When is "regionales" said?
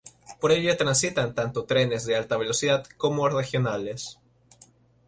3.29-4.17